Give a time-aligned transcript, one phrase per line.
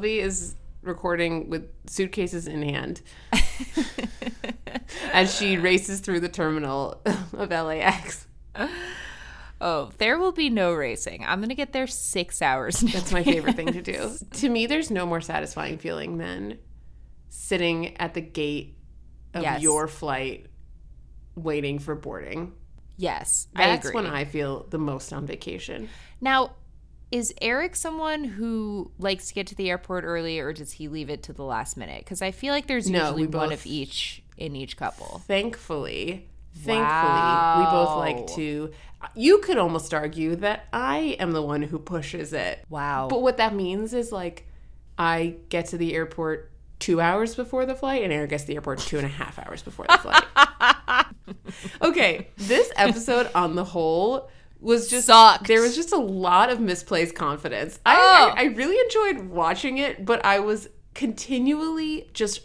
[0.00, 3.02] Sylvie is recording with suitcases in hand
[5.12, 7.02] as she races through the terminal
[7.34, 8.26] of LAX.
[9.60, 11.22] Oh, there will be no racing.
[11.26, 12.80] I'm gonna get there six hours.
[12.80, 14.12] That's my favorite thing to do.
[14.38, 16.56] To me, there's no more satisfying feeling than
[17.28, 18.78] sitting at the gate
[19.34, 19.60] of Yes.
[19.60, 20.46] your flight
[21.34, 22.54] waiting for boarding.
[22.96, 25.90] Yes, I That's when I feel the most on vacation.
[26.22, 26.52] Now,
[27.10, 31.10] is Eric someone who likes to get to the airport early, or does he leave
[31.10, 32.04] it to the last minute?
[32.04, 35.22] Because I feel like there's No, usually one of each in each couple.
[35.26, 38.70] Thankfully, thankfully, we both like to.
[39.14, 42.64] You could almost argue that I am the one who pushes it.
[42.68, 43.08] Wow.
[43.08, 44.46] But what that means is like,
[44.98, 48.54] I get to the airport two hours before the flight, and Eric gets to the
[48.54, 51.06] airport two and a half hours before the flight.
[51.82, 55.46] okay, this episode on the whole was just Sucked.
[55.46, 57.78] there was just a lot of misplaced confidence.
[57.86, 58.32] Oh.
[58.36, 62.42] I, I I really enjoyed watching it, but I was continually just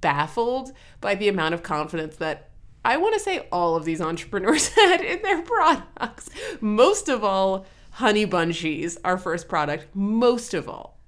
[0.00, 2.50] baffled by the amount of confidence that
[2.84, 6.30] I want to say all of these entrepreneurs had in their products.
[6.60, 9.86] Most of all, Honey Bunchies, our first product.
[9.94, 10.98] Most of all.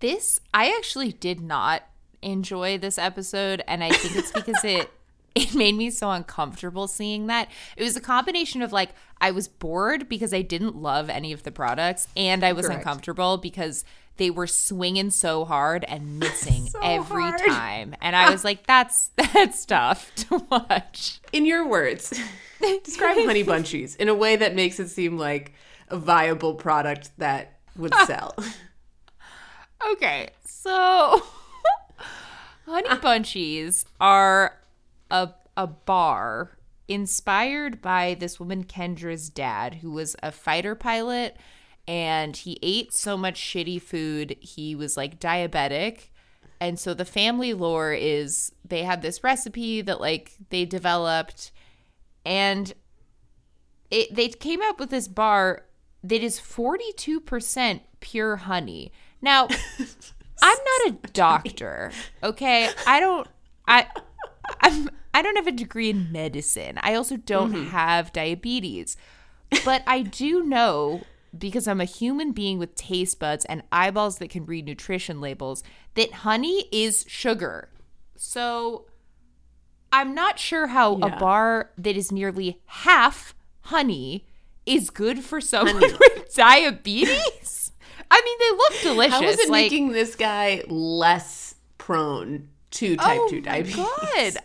[0.00, 1.82] This I actually did not
[2.22, 4.90] enjoy this episode, and I think it's because it
[5.38, 7.48] it made me so uncomfortable seeing that.
[7.76, 11.42] It was a combination of like I was bored because I didn't love any of
[11.42, 12.78] the products, and I was Correct.
[12.80, 13.84] uncomfortable because
[14.16, 17.40] they were swinging so hard and missing So every hard.
[17.46, 22.12] time, and I was like, "That's that's tough to watch." In your words,
[22.84, 25.52] describe Honey Bunchies in a way that makes it seem like
[25.88, 28.34] a viable product that would sell.
[29.92, 31.22] Okay, so
[32.66, 34.56] Honey Bunchies are
[35.10, 41.36] a a bar inspired by this woman Kendra's dad, who was a fighter pilot,
[41.86, 46.10] and he ate so much shitty food he was like diabetic.
[46.60, 51.52] And so the family lore is they had this recipe that like they developed
[52.24, 52.72] and
[53.90, 55.64] it they came up with this bar
[56.04, 58.92] that is 42% pure honey.
[59.20, 59.48] Now,
[60.42, 61.90] I'm not a doctor,
[62.22, 62.70] okay?
[62.86, 63.26] I don't
[63.66, 63.86] I
[64.60, 66.78] I'm I don't have a degree in medicine.
[66.82, 67.70] I also don't mm-hmm.
[67.70, 68.96] have diabetes.
[69.64, 71.02] But I do know
[71.36, 75.62] because I'm a human being with taste buds and eyeballs that can read nutrition labels
[75.94, 77.68] that honey is sugar.
[78.16, 78.86] So
[79.92, 81.06] I'm not sure how Yeah.
[81.06, 84.26] a bar that is nearly half honey
[84.66, 87.72] is good for someone with diabetes.
[88.10, 89.14] I mean, they look delicious.
[89.14, 93.76] How is it like, making this guy less prone to type oh 2 my diabetes?
[93.76, 94.38] God.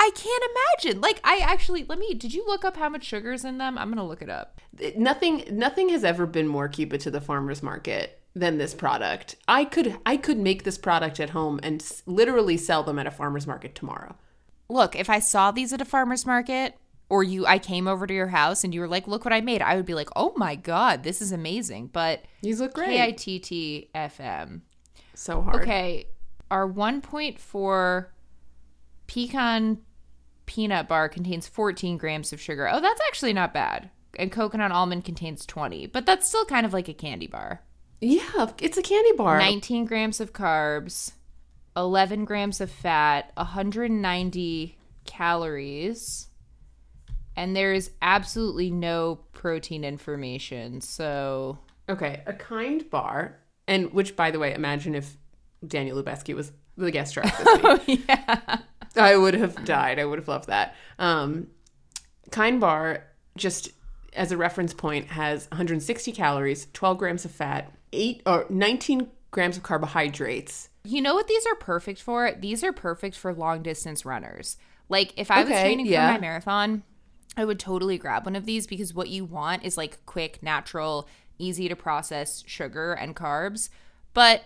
[0.00, 0.44] I can't
[0.84, 1.00] imagine.
[1.00, 2.14] Like, I actually let me.
[2.14, 3.76] Did you look up how much sugar's in them?
[3.76, 4.60] I'm gonna look it up.
[4.96, 9.34] Nothing nothing has ever been more it to the farmers market than this product.
[9.48, 13.06] I could I could make this product at home and s- literally sell them at
[13.08, 14.14] a farmers market tomorrow.
[14.70, 16.76] Look, if I saw these at a farmer's market,
[17.08, 19.40] or you, I came over to your house and you were like, "Look what I
[19.40, 23.00] made," I would be like, "Oh my god, this is amazing." But These look great.
[23.00, 24.62] I T T F M.
[25.14, 25.62] so hard.
[25.62, 26.06] Okay,
[26.50, 28.06] our 1.4
[29.06, 29.78] pecan
[30.46, 32.68] peanut bar contains 14 grams of sugar.
[32.70, 33.90] Oh, that's actually not bad.
[34.18, 37.62] And coconut almond contains 20, but that's still kind of like a candy bar.
[38.00, 39.38] Yeah, it's a candy bar.
[39.38, 41.12] 19 grams of carbs,
[41.76, 46.28] 11 grams of fat, 190 calories,
[47.36, 50.80] and there's absolutely no protein information.
[50.80, 51.58] So,
[51.88, 55.16] Okay, a kind bar, and which, by the way, imagine if
[55.66, 58.04] Daniel Lubetzky was the guest star this week.
[58.08, 58.58] yeah.
[58.96, 59.98] I would have died.
[59.98, 60.74] I would have loved that.
[60.98, 61.48] Um,
[62.30, 63.04] kind bar,
[63.36, 63.70] just
[64.12, 69.56] as a reference point, has 160 calories, 12 grams of fat, eight or 19 grams
[69.56, 70.68] of carbohydrates.
[70.84, 72.32] You know what these are perfect for?
[72.32, 74.56] These are perfect for long distance runners.
[74.88, 76.08] Like if I was training yeah.
[76.08, 76.82] for my marathon,
[77.36, 81.06] I would totally grab one of these because what you want is like quick, natural,
[81.38, 83.68] easy to process sugar and carbs,
[84.14, 84.44] but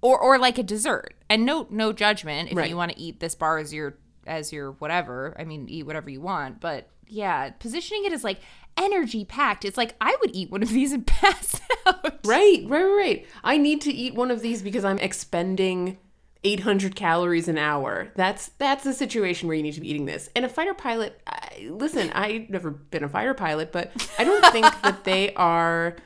[0.00, 1.14] or or like a dessert.
[1.30, 2.68] And no no judgment if Right.
[2.70, 3.96] you want to eat this bar as your
[4.26, 5.34] as your whatever.
[5.38, 8.38] I mean, eat whatever you want, but yeah, positioning it as like
[8.76, 9.64] energy packed.
[9.64, 12.18] It's like I would eat one of these and pass out.
[12.24, 13.26] Right, right, right.
[13.42, 15.96] I need to eat one of these because I'm expending
[16.44, 18.12] 800 calories an hour.
[18.14, 20.28] That's that's the situation where you need to be eating this.
[20.36, 24.44] And a fighter pilot, I, listen, I've never been a fighter pilot, but I don't
[24.52, 25.96] think that they are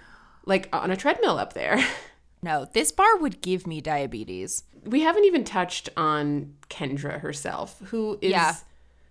[0.47, 1.85] like on a treadmill up there.
[2.43, 4.65] No, this bar would give me diabetes.
[4.85, 8.56] We haven't even touched on Kendra herself, who is Yeah.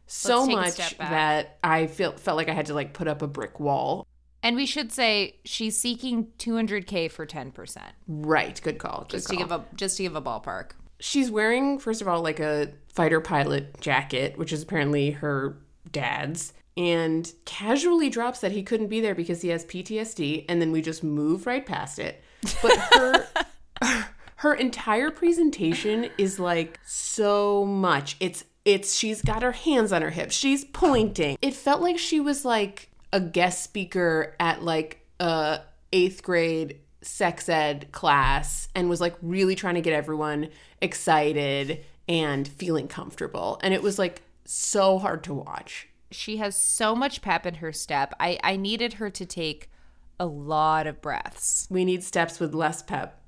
[0.05, 3.07] so Let's take a much that I feel felt like I had to like put
[3.07, 4.05] up a brick wall.
[4.43, 7.77] And we should say she's seeking 200k for 10%.
[8.07, 8.59] Right.
[8.61, 9.01] Good call.
[9.01, 10.71] Good Just to give a just to give a ballpark.
[10.99, 15.57] She's wearing, first of all, like a fighter pilot jacket, which is apparently her
[15.91, 20.71] dad's, and casually drops that he couldn't be there because he has PTSD, and then
[20.71, 22.23] we just move right past it.
[22.61, 23.27] But her
[24.37, 28.17] her entire presentation is like so much.
[28.19, 30.35] It's it's she's got her hands on her hips.
[30.35, 31.37] She's pointing.
[31.41, 35.59] It felt like she was like a guest speaker at like a
[35.91, 40.49] 8th grade sex ed class and was like really trying to get everyone
[40.81, 43.59] excited and feeling comfortable.
[43.63, 45.87] And it was like so hard to watch.
[46.11, 48.13] She has so much pep in her step.
[48.19, 49.70] I I needed her to take
[50.21, 51.65] a lot of breaths.
[51.71, 53.19] We need steps with less pep.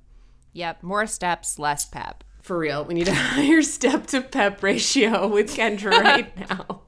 [0.53, 2.23] Yep, more steps, less pep.
[2.43, 2.85] For real.
[2.85, 6.81] We need a higher step to pep ratio with Kendra right now.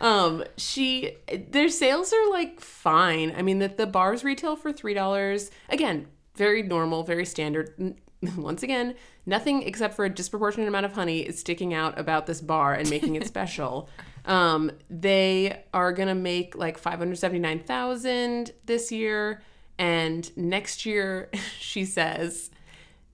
[0.00, 1.16] Um, she
[1.48, 3.32] their sales are like fine.
[3.34, 5.50] I mean that the bars retail for three dollars.
[5.70, 7.96] Again, very normal, very standard.
[8.36, 8.94] Once again,
[9.24, 12.90] nothing except for a disproportionate amount of honey is sticking out about this bar and
[12.90, 13.88] making it special.
[14.24, 19.42] Um, they are gonna make like five hundred seventy nine thousand this year,
[19.78, 22.50] and next year, she says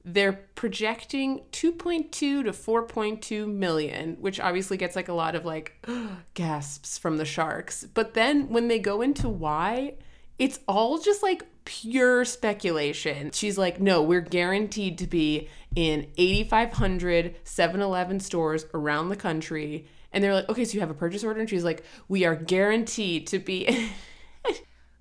[0.05, 5.87] they're projecting 2.2 to 4.2 million which obviously gets like a lot of like
[6.35, 7.85] gasps from the sharks.
[7.85, 9.97] But then when they go into why
[10.39, 13.33] it's all just like pure speculation.
[13.33, 20.23] She's like no we're guaranteed to be in 8500 7-eleven stores around the country and
[20.23, 23.27] they're like okay so you have a purchase order and she's like we are guaranteed
[23.27, 23.91] to be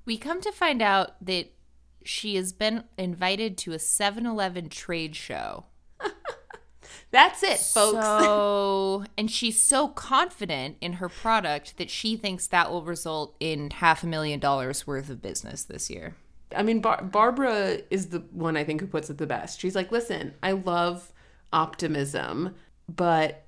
[0.07, 1.51] We come to find out that
[2.01, 5.65] she has been invited to a 7-Eleven trade show.
[7.11, 12.71] that's it folks So, and she's so confident in her product that she thinks that
[12.71, 16.15] will result in half a million dollars worth of business this year.
[16.55, 19.59] I mean, Bar- Barbara is the one I think who puts it the best.
[19.59, 21.11] She's like, listen, I love
[21.51, 22.55] optimism,
[22.87, 23.43] but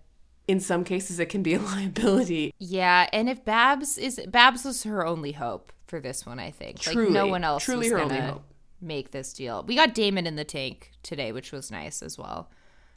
[0.50, 2.54] in some cases it can be a liability.
[2.58, 6.86] Yeah, and if Babs is Babs was her only hope for this one, I think.
[6.88, 8.44] like no Truly, one else truly was her only hope.
[8.82, 9.64] make this deal.
[9.68, 12.50] We got Daymond in the tank today, which was nice as well.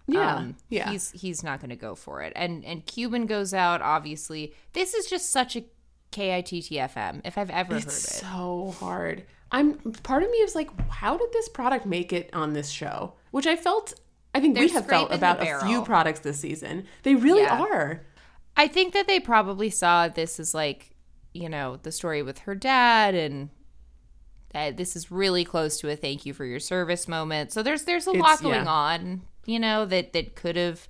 [0.07, 0.87] Yeah, yeah.
[0.87, 3.83] Um, He's he's not going to go for it, and and Cuban goes out.
[3.83, 5.65] Obviously, this is just such a
[6.11, 7.91] KITTFM if I've ever heard it.
[7.91, 9.25] So hard.
[9.51, 13.15] I'm part of me is like, how did this product make it on this show?
[13.33, 13.93] Which I felt,
[14.35, 16.87] I think we They're have felt about a few products this season.
[17.03, 17.61] They really Yeah.
[17.61, 18.03] are.
[18.57, 20.95] I think that they probably saw this as like,
[21.35, 23.51] you know, the story with her dad and
[24.55, 27.53] uh, this is really close to a thank you for your service moment.
[27.53, 28.71] So there's there's a lot going yeah.
[28.71, 30.89] on, you know, that that could have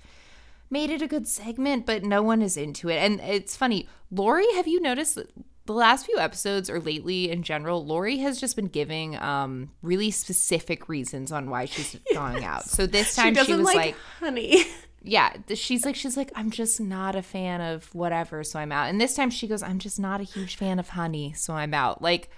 [0.69, 2.97] made it a good segment, but no one is into it.
[2.97, 5.31] And it's funny, Lori, have you noticed that
[5.67, 10.11] the last few episodes or lately in general, Lori has just been giving um really
[10.11, 12.65] specific reasons on why she's going out.
[12.65, 14.65] So this time she, doesn't was like, like honey.
[15.05, 18.89] yeah she's like she's like i'm just not a fan of whatever so i'm out
[18.89, 21.75] and this time she goes i'm just not a huge fan of honey so i'm
[21.75, 22.31] out like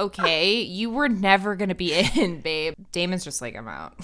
[0.00, 3.94] okay you were never gonna be in babe daymond's just like i'm out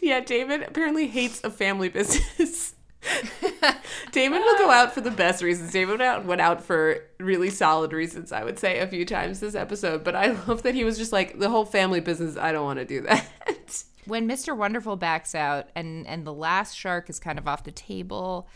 [0.00, 2.74] yeah, David apparently hates a family business.
[4.12, 5.72] Daymond will go out for the best reasons.
[5.74, 9.54] Went out, went out for really solid reasons, I would say, a few times this
[9.54, 10.02] episode.
[10.04, 12.78] But I love that he was just like, the whole family business, I don't want
[12.78, 13.26] to do that.
[14.06, 17.72] when mr wonderful backs out and and the last shark is kind of off the
[17.72, 18.48] table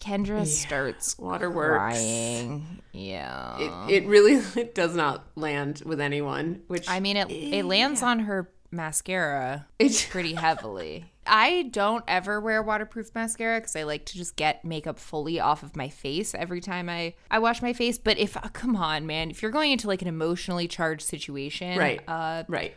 [0.00, 1.76] kendra starts Waterworks.
[1.76, 7.30] crying yeah It, it really it does not land with anyone, which i mean it
[7.30, 11.04] it eh, lands on her mascara it's pretty heavily.
[11.28, 15.62] I don't ever wear waterproof mascara because I like to just get makeup fully off
[15.62, 17.98] of my face every time I I wash my face.
[17.98, 21.78] But if uh, come on, man, if you're going into like an emotionally charged situation,
[21.78, 22.74] right, Uh, right.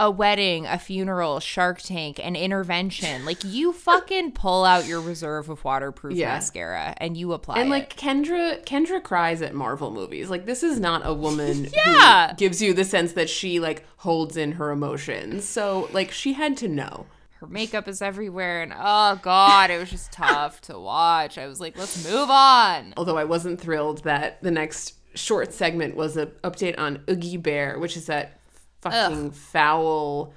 [0.00, 5.48] a wedding, a funeral, Shark Tank, an intervention, like you fucking pull out your reserve
[5.48, 6.34] of waterproof Yeah.
[6.34, 7.70] mascara and you apply And it.
[7.72, 10.30] like Kendra, Kendra cries at Marvel movies.
[10.30, 12.28] Like this is not a woman Yeah.
[12.30, 15.48] who gives you the sense that she like holds in her emotions.
[15.48, 17.06] So like she had to know.
[17.40, 21.38] Her makeup is everywhere, and oh god, it was just tough to watch.
[21.38, 22.94] I was like, let's move on.
[22.96, 27.78] Although I wasn't thrilled that the next short segment was an update on Oogie Bear,
[27.78, 28.40] which is that
[28.80, 30.32] fucking foul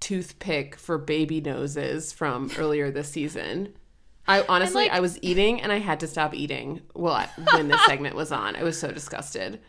[0.00, 3.74] toothpick for baby noses from earlier this season.
[4.26, 6.82] I honestly, like- I was eating and I had to stop eating.
[6.94, 9.60] Well, when this segment was on, I was so disgusted.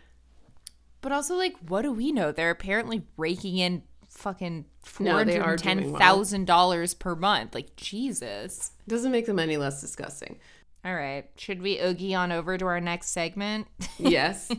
[1.02, 2.32] But also, like, what do we know?
[2.32, 3.82] They're apparently raking in
[4.22, 7.54] fucking four hundred ten thousand dollars per month.
[7.54, 10.38] Like Jesus, doesn't make them any less disgusting.
[10.86, 13.68] All right, should we oogie on over to our next segment?
[14.00, 14.52] Yes.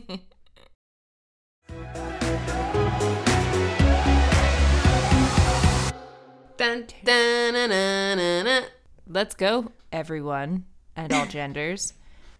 [6.57, 8.63] dun, dun,
[9.05, 10.65] Let's go, everyone,
[10.95, 11.93] and all genders.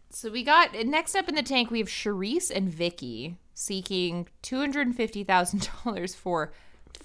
[0.09, 1.71] So we got next up in the tank.
[1.71, 6.53] We have Charisse and Vicky seeking two hundred fifty thousand dollars for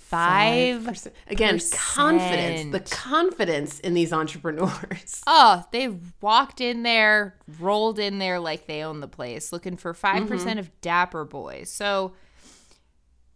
[0.09, 0.85] five.
[0.85, 1.15] percent.
[1.27, 2.73] Again, confidence.
[2.73, 5.23] The confidence in these entrepreneurs.
[5.31, 9.93] Oh, they walked in there, rolled in there like they own the place, looking for
[9.93, 10.27] 5% mm-hmm.
[10.27, 11.65] percent of Dapper Boi.
[11.65, 12.15] So,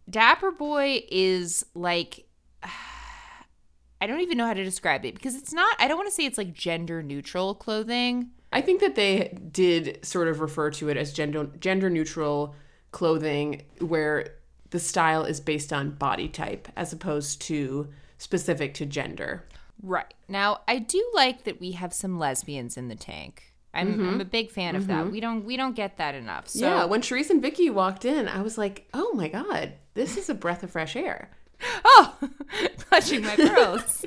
[0.09, 2.25] Dapper Boi is like,
[2.63, 6.15] I don't even know how to describe it because it's not, I don't want to
[6.15, 8.31] say it's like gender neutral clothing.
[8.51, 12.55] I think that they did sort of refer to it as gender gender neutral
[12.91, 14.35] clothing where
[14.73, 17.87] the style is based on body type as opposed to
[18.17, 19.45] specific to gender.
[19.83, 20.11] Right.
[20.27, 23.53] Now, I do like that we have some lesbians in the tank.
[23.71, 25.11] I'm, I'm a big fan of that.
[25.11, 26.47] We don't we don't get that enough.
[26.47, 30.15] So yeah, when Charisse and Vicky walked in, I was like, "Oh my god, this
[30.15, 31.29] is a breath of fresh air."
[31.85, 32.17] Oh,
[32.77, 34.05] clutching my pearls.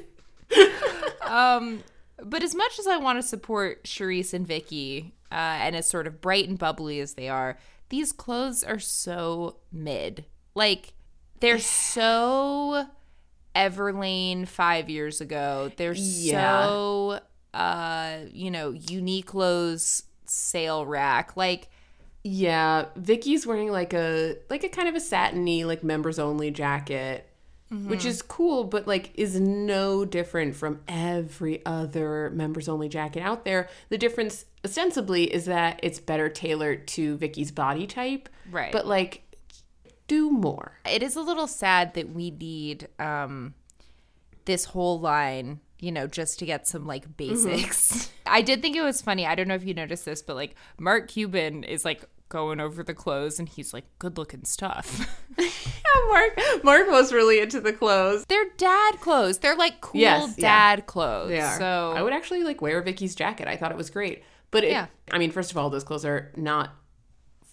[1.26, 1.82] um,
[2.22, 6.06] but as much as I want to support Charisse and Vicky, uh, and as sort
[6.06, 7.58] of bright and bubbly as they are,
[7.88, 10.26] these clothes are so mid.
[10.56, 10.94] Like
[11.40, 12.86] they're so
[13.54, 15.70] Everlane five years ago.
[15.76, 16.66] They're Yeah.
[16.66, 17.20] so
[17.54, 21.36] uh, you know, Uniqlo's sale rack.
[21.36, 21.68] Like
[22.24, 27.28] Yeah, Vicky's wearing like a like a kind of a satiny like members only jacket,
[27.70, 33.44] which is cool, but like is no different from every other members only jacket out
[33.44, 33.68] there.
[33.90, 38.72] The difference ostensibly is that it's better tailored to Vicky's body type, Right.
[38.72, 39.22] But like,
[40.06, 40.78] do more.
[40.88, 43.54] it is a little sad that we need um
[44.44, 48.82] this whole line you know just to get some like basics i did think it
[48.82, 52.04] was funny i don't know if you noticed this but like mark cuban is like
[52.28, 55.48] going over the clothes and he's like good looking stuff yeah,
[56.08, 58.24] Mark Mark was really into the clothes.
[58.28, 60.42] they're dad clothes they're like cool Yes, yeah.
[60.76, 61.58] dad clothes They are.
[61.58, 63.46] so I would actually like wear Vicky's jacket.
[63.48, 64.22] I thought it was great.
[64.50, 64.86] But it, Yeah.
[65.10, 66.70] I mean, first of all, those clothes are not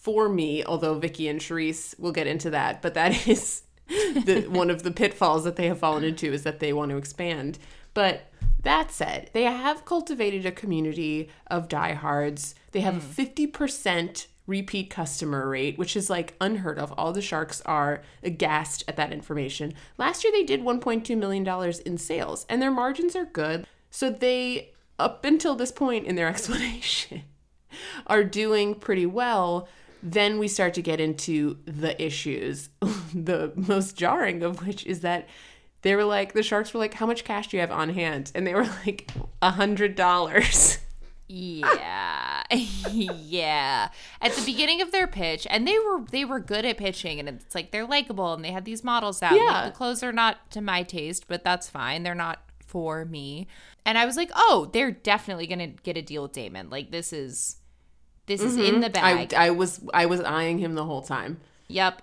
[0.04, 2.82] for me, although Vicky and Charisse will get into that.
[2.82, 6.60] But that is the one of the pitfalls that they have fallen into is that
[6.60, 7.58] they want to expand.
[7.94, 8.30] But
[8.64, 12.54] that said, they have cultivated a community of diehards.
[12.72, 13.20] They have mm.
[13.20, 16.94] a 50% repeat customer rate, which is like unheard of.
[16.98, 19.74] All the sharks are aghast at that information.
[19.98, 23.66] Last year, they did $1.2 million in sales, and their margins are good.
[23.90, 27.24] So they, up until this point in their explanation,
[28.08, 29.68] are doing pretty well.
[30.06, 32.70] Then we start to get into the issues.
[33.14, 35.30] the most jarring of which is that
[35.82, 38.32] they were like, the sharks were like, How much cash do you have on hand?
[38.36, 39.10] And they were like,
[39.42, 40.80] a hundred dollars.
[41.28, 42.44] yeah
[42.92, 43.90] yeah
[44.22, 47.28] at the beginning of their pitch and they were they were good at pitching and
[47.30, 49.66] it's like they're likable and they had these models out Like, Yeah.
[49.66, 53.48] the clothes are not to my taste but that's fine they're not for me
[53.86, 57.14] and i was like oh they're definitely gonna get a deal with daymond like this
[57.14, 57.56] is
[58.26, 59.06] this is in the Mm-hmm.
[59.06, 61.40] I, bag I was I was eyeing him the whole time.
[61.68, 62.02] yep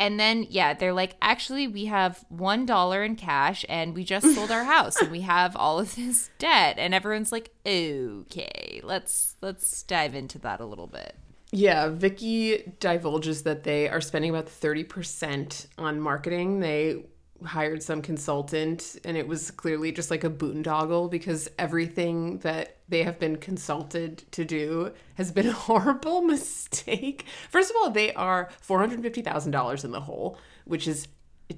[0.00, 4.32] and then yeah they're like actually we have one dollar in cash and we just
[4.34, 9.36] sold our house and we have all of this debt and everyone's like okay let's
[9.42, 11.14] let's dive into that a little bit
[11.50, 16.60] Yeah, Vicky divulges that they are spending about 30% on marketing.
[16.60, 17.04] They
[17.42, 23.02] hired some consultant and it was clearly just like a boondoggle because everything that they
[23.02, 27.24] have been consulted to do has been a horrible mistake.
[27.50, 31.08] First of all, they are $450,000 in the hole, which is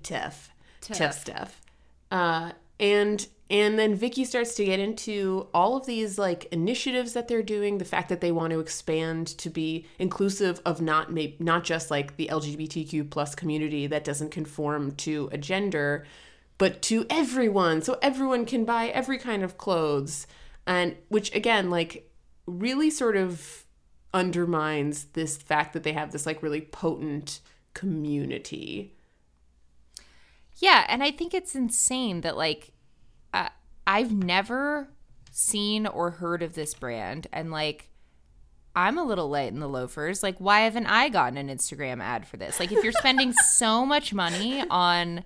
[0.02, 0.50] tough.
[0.80, 1.60] Tough, stuff.
[2.10, 7.26] Uh, and and then Vicky starts to get into all of these like initiatives that
[7.26, 11.34] they're doing, the fact that they want to expand to be inclusive of not may-
[11.40, 16.06] not just like the LGBTQ plus community that doesn't conform to a gender,
[16.58, 20.28] but to everyone, so everyone can buy every kind of clothes,
[20.66, 22.10] and which again like
[22.46, 23.64] really sort of
[24.12, 27.40] undermines this fact that they have this like really potent
[27.74, 28.94] community.
[30.56, 32.72] Yeah, and I think it's insane that like
[33.32, 33.48] uh,
[33.86, 34.88] I've never
[35.30, 37.88] seen or heard of this brand and like
[38.74, 40.22] I'm a little late in the loafers.
[40.22, 42.60] Like why haven't I gotten an Instagram ad for this?
[42.60, 45.24] Like if you're spending so much money on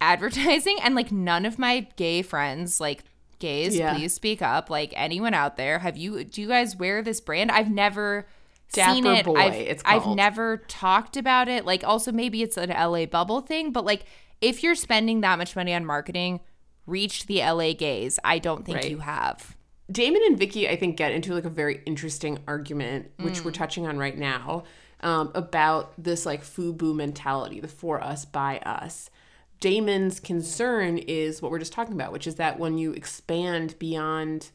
[0.00, 3.04] advertising and like none of my gay friends like
[3.40, 3.94] gays Yeah.
[3.94, 7.50] please speak up like anyone out there have you do you guys wear this brand
[7.50, 8.26] i've never
[8.68, 13.04] seen it Boy, I've, I've never talked about it like also maybe it's an la
[13.06, 14.04] bubble thing but like
[14.40, 16.38] if you're spending that much money on marketing
[16.86, 18.90] reach the la gays i don't think Right.
[18.90, 19.56] you have
[19.92, 23.44] Daymond and Vicky, I think, get into like a very interesting argument, which Mm.
[23.46, 24.62] we're touching on right now,
[25.00, 29.10] um, about this like FUBU mentality, the for us by us.
[29.60, 34.50] Daymond's concern is what we're just talking about, which is that when you expand beyond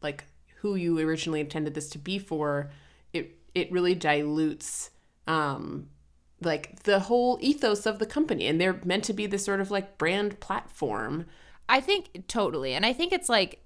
[0.00, 0.24] like
[0.56, 2.70] who you originally intended this to be for,
[3.12, 4.90] it it really dilutes
[5.26, 5.88] um
[6.40, 9.70] like the whole ethos of the company and they're meant to be this sort of
[9.70, 11.26] like brand platform.
[11.68, 12.74] I think totally.
[12.74, 13.60] And I think it's like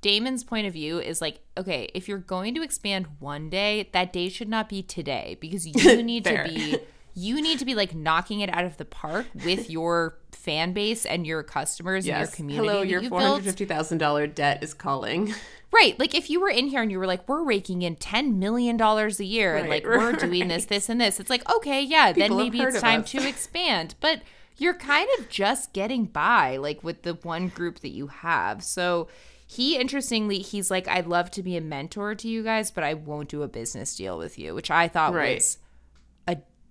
[0.00, 4.12] Daymond's point of view is like, okay, if you're going to expand one day, that
[4.12, 6.78] day should not be today because you need to be
[7.14, 11.06] you need to be like knocking it out of the park with your fan base
[11.06, 12.68] and your customers and your community.
[12.68, 15.32] Hello, your you four hundred fifty thousand dollar debt is calling.
[15.72, 15.98] Right.
[15.98, 18.80] Like if you were in here and you were like, we're raking in $10 million
[18.80, 22.12] a year and Right, like we're doing this, this, and this, it's like, okay, yeah,
[22.12, 23.10] People then maybe it's time us.
[23.10, 23.96] to expand.
[24.00, 24.22] But
[24.56, 28.62] you're kind of just getting by like with the one group that you have.
[28.62, 29.08] So
[29.48, 32.94] he interestingly, he's like, I'd love to be a mentor to you guys, but I
[32.94, 35.34] won't do a business deal with you, which I thought Right.
[35.38, 35.58] was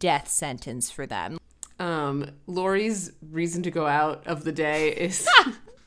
[0.03, 1.39] death sentence for them.
[1.79, 5.25] Um, Lori's reason to go out of the day is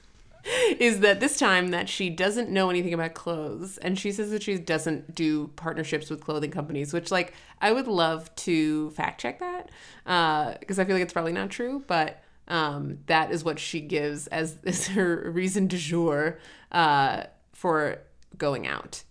[0.79, 4.43] is that this time that she doesn't know anything about clothes, and she says that
[4.43, 9.39] she doesn't do partnerships with clothing companies, which like I would love to fact check
[9.41, 9.69] that
[10.61, 12.23] because I feel like it's probably not true, but.
[12.49, 16.39] Um, that is what she gives as, as her reason du jour
[16.71, 17.99] uh, for
[18.39, 19.03] going out.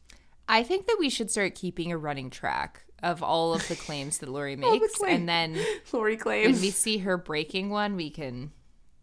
[0.47, 4.17] I think that we should start keeping a running track of all of the claims
[4.19, 5.19] that Lori makes, claims.
[5.19, 5.57] and then
[5.91, 8.51] Lori claims when we see her breaking one, we can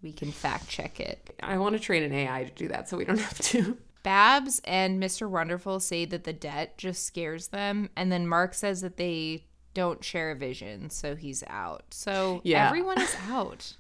[0.03, 1.31] we can fact check it.
[1.43, 3.77] I want to train an AI to do that so we don't have to.
[4.03, 5.31] Babs and Mr.
[5.31, 9.45] Wonderful say that the debt just scares them, and then Mark says that they
[9.75, 11.85] don't share a vision, so he's out.
[11.93, 12.67] So Yeah.
[12.67, 13.75] everyone is out.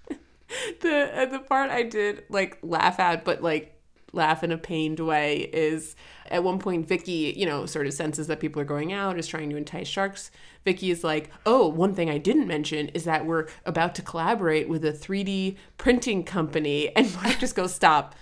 [0.80, 3.71] the uh, the part I did like laugh at, but like
[4.12, 5.96] laugh in a pained way is
[6.30, 9.26] at one point Vicky, you know, sort of senses that people are going out, is
[9.26, 10.30] trying to entice sharks.
[10.64, 14.68] Vicky is like, "Oh, one thing I didn't mention is that we're about to collaborate
[14.68, 18.14] with a 3D printing company." And Mark just goes, "Stop.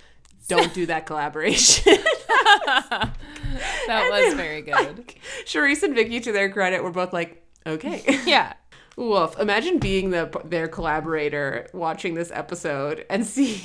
[0.48, 1.98] Don't do that collaboration."
[3.86, 5.14] That was very good.
[5.44, 8.52] Charisse and Vicky, to their credit, were both like, "Okay." Yeah.
[8.96, 9.38] Woof.
[9.38, 13.60] Imagine being the their collaborator watching this episode and seeing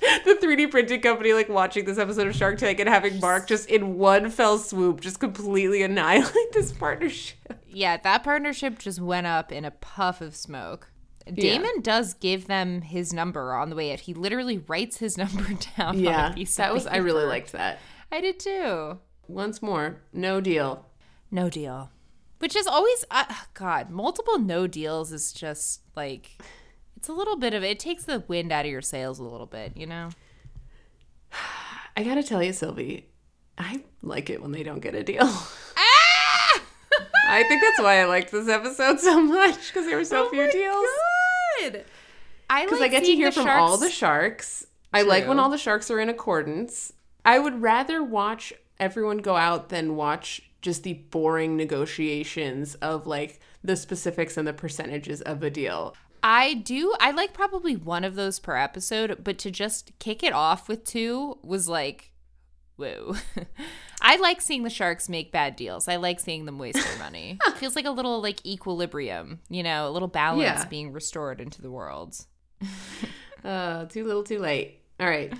[0.00, 3.68] the 3D printing company like watching this episode of Shark Tank and having Mark just
[3.68, 7.36] in one fell swoop just completely annihilate this partnership.
[7.68, 10.90] Yeah, that partnership just went up in a puff of smoke.
[11.26, 13.98] Daymond does give them his number on the way out.
[14.00, 15.42] He literally writes his number
[15.76, 15.96] down.
[15.96, 16.30] on Yeah.
[16.30, 17.80] a piece That was I really liked that.
[18.12, 18.98] I did too.
[19.26, 20.86] Once more, no deal.
[21.32, 21.90] No deal.
[22.38, 26.38] Which is always, uh, God, multiple no deals is just like,
[26.96, 29.46] it's a little bit of, it takes the wind out of your sails a little
[29.46, 30.10] bit, you know?
[31.96, 33.08] I gotta tell you, Sylvie,
[33.56, 35.28] I like it when they don't get a deal.
[35.78, 36.62] Ah!
[37.28, 40.50] I think that's why I liked this episode so much because there were so few
[40.50, 40.86] deals.
[41.60, 41.84] Good.
[42.48, 44.66] I because like I get to hear from all the sharks- sharks.
[44.94, 46.92] I like when all the sharks are in accordance.
[47.24, 53.38] I would rather watch everyone go out than watch just the boring negotiations of like
[53.62, 55.94] the specifics and the percentages of a deal.
[56.24, 56.92] I do.
[56.98, 60.82] I like probably one of those per episode, but to just kick it off with
[60.82, 62.10] two was like,
[62.74, 63.14] whoa.
[64.02, 65.86] I like seeing the sharks make bad deals.
[65.86, 67.38] I like seeing them waste their money.
[67.46, 70.64] it feels like a little like equilibrium, you know, a little balance Yeah.
[70.64, 72.16] being restored into the world.
[73.44, 74.80] Uh, too little, too late.
[74.98, 75.32] All right,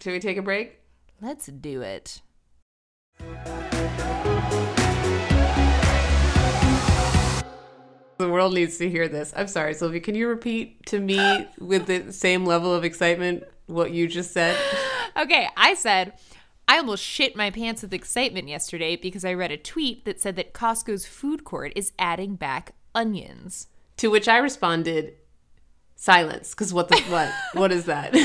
[0.00, 0.80] should we take a break?
[1.20, 2.22] Let's do it.
[8.22, 9.32] The world needs to hear this.
[9.36, 9.98] I'm sorry, Sylvie.
[9.98, 14.56] Can you repeat to me with the same level of excitement what you just said?
[15.16, 16.14] Okay, I said
[16.68, 20.36] I almost shit my pants with excitement yesterday because I read a tweet that said
[20.36, 23.66] that Costco's food court is adding back onions.
[23.96, 25.14] To which I responded,
[25.96, 26.50] silence.
[26.50, 27.30] Because what the what?
[27.54, 28.16] what is that?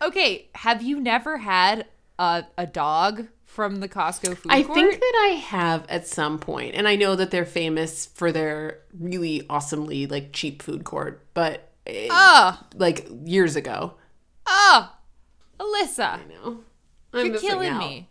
[0.00, 1.86] Okay, have you never had
[2.18, 4.54] a, a dog from the Costco food court.
[4.54, 4.74] I court?
[4.74, 8.78] think that I have at some point, and I know that they're famous for their
[8.98, 13.94] really awesomely like cheap food court, but eh, Oh, like years ago.
[14.46, 14.94] oh,
[15.60, 16.60] Alyssa, I know,
[17.12, 18.08] I'm you're killing me.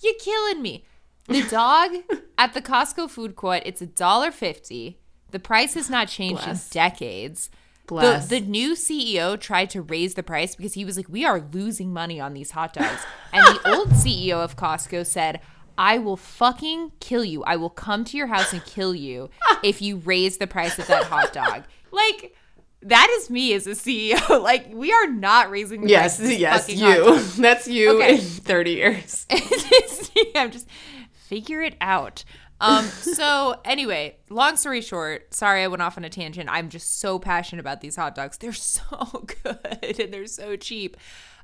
[0.00, 0.84] You're killing me.
[1.26, 1.90] The dog
[2.38, 4.98] at the Costco food court, it's a dollar fifty.
[5.32, 6.68] The price has not changed Bless.
[6.68, 7.50] in decades.
[7.86, 8.28] Bless.
[8.28, 11.44] The, the new CEO tried to raise the price because he was like, "We are
[11.52, 15.40] losing money on these hot dogs." And the old CEO of Costco said,
[15.76, 17.44] "I will fucking kill you.
[17.44, 19.28] I will come to your house and kill you
[19.62, 22.34] if you raise the price of that hot dog." Like
[22.82, 24.20] that is me as a CEO.
[24.42, 27.18] Like we are not raising the yes, price yes, hot you.
[27.42, 28.14] That's you Okay.
[28.14, 29.26] in 30 years.
[30.36, 30.68] I'm just
[31.12, 32.24] figure it out.
[32.60, 36.48] Um, so anyway, long story short, sorry I went off on a tangent.
[36.50, 38.38] I'm just so passionate about these hot dogs.
[38.38, 40.96] They're so good and they're so cheap.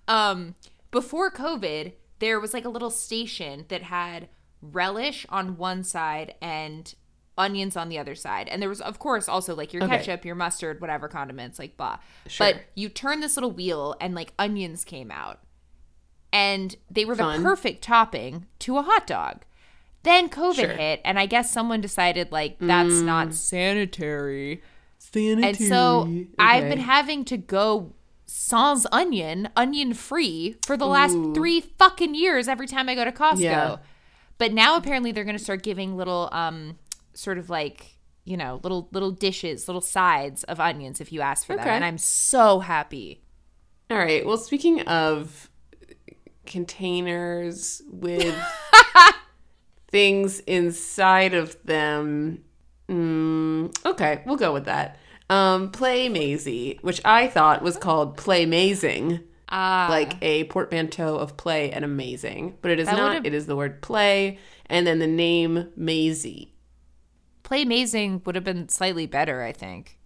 [0.09, 0.55] Um,
[0.91, 4.29] before COVID, there was like a little station that had
[4.63, 6.95] relish on one side and
[7.39, 8.49] onions on the other side.
[8.49, 9.97] And there was, of course, also like your Okay.
[9.99, 11.99] ketchup, your mustard, whatever condiments, like blah.
[12.27, 12.47] Sure.
[12.53, 15.41] But you turn this little wheel and like onions came out.
[16.33, 17.39] And they were Fun.
[17.43, 19.45] the perfect topping to a hot dog.
[20.03, 20.69] Then COVID Sure.
[20.69, 24.63] hit, and I guess someone decided like that's not sanitary.
[24.99, 25.49] Sanitary.
[25.49, 27.93] And so I've been having to go
[28.27, 31.35] sans onion, onion free for the last Ooh.
[31.35, 33.41] three fucking years every time I go to Costco.
[33.41, 33.77] Yeah.
[34.39, 36.79] But now apparently they're going to start giving little, um,
[37.13, 41.47] sort of like you know, little little dishes, little sides of onions if you ask
[41.47, 43.23] for them, and I'm so happy.
[43.91, 44.25] All right.
[44.25, 45.51] Well, speaking of
[46.47, 48.37] containers with
[49.91, 52.43] things inside of them,
[52.89, 54.99] mm, okay, we'll go with that.
[55.29, 59.21] Um, Play Maisie, which I thought was called Play Mazing,
[59.53, 63.15] Ah, like a portmanteau of play and amazing, but it is That not.
[63.15, 66.53] would've- It is the word play and then the name Maisie.
[67.43, 69.99] play amazing would have been slightly better, I think.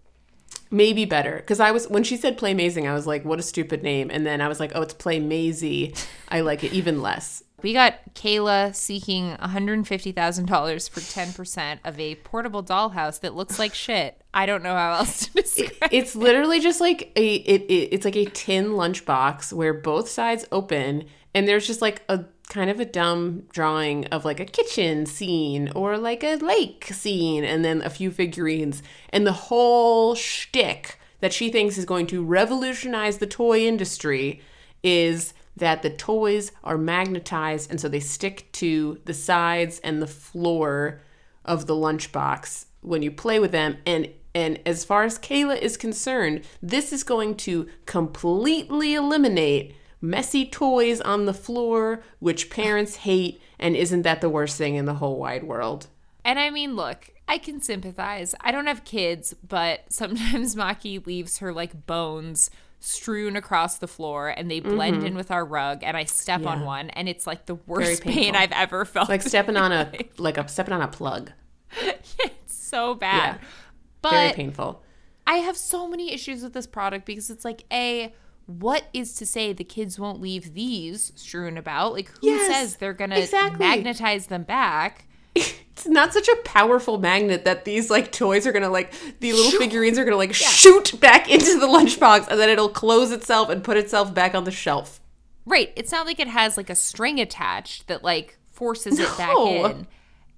[0.71, 3.43] Maybe better because I was when she said play amazing, I was like, what a
[3.43, 5.93] stupid name, and then I was like, oh, it's play Maisie.
[6.29, 7.43] I like it even less.
[7.65, 14.21] We got Kayla seeking $150,000 for 10% of a portable dollhouse that looks like shit.
[14.35, 15.89] I don't know how else to describe it.
[15.91, 20.45] It's literally just like a it, it it's like a tin lunchbox where both sides
[20.51, 25.07] open and there's just like a kind of a dumb drawing of like a kitchen
[25.07, 30.99] scene or like a lake scene and then a few figurines and the whole shtick
[31.19, 34.39] that she thinks is going to revolutionize the toy industry
[34.83, 40.07] is that the toys are magnetized and so they stick to the sides and the
[40.07, 41.01] floor
[41.43, 45.77] of the lunchbox when you play with them and and as far as Kayla is
[45.77, 53.41] concerned, this is going to completely eliminate messy toys on the floor, which parents hate,
[53.57, 55.87] and isn't that the worst thing in the whole wide world?
[56.25, 58.35] And I mean, look, I can sympathize.
[58.41, 62.49] I don't have kids, but sometimes Maki leaves her like bones
[62.85, 66.57] strewn across the floor and they blend in with our rug and I step on
[66.57, 66.65] Mm-hmm.
[66.65, 68.35] One and it's like the worst pain.
[68.35, 69.09] I've ever felt.
[69.09, 71.31] Like stepping on a like a stepping on a plug.
[71.81, 73.39] it's so bad.
[73.41, 73.47] Yeah.
[74.01, 74.83] But Very painful.
[75.27, 78.13] I have so many issues with this product because it's like a
[78.45, 81.93] what is to say the kids won't leave these strewn about?
[81.93, 83.57] Like who Yes, says they're gonna exactly.
[83.59, 85.07] magnetize them back?
[85.77, 89.59] It's not such a powerful magnet that these like toys are gonna like the little
[89.59, 93.61] figurines are gonna like shoot back into the lunchbox and then it'll close itself and
[93.61, 95.01] put itself back on the shelf.
[95.45, 95.73] Right.
[95.75, 99.65] It's not like it has like a string attached that like forces it back No.
[99.65, 99.87] in.